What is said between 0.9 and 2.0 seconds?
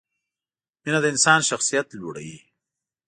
د انسان شخصیت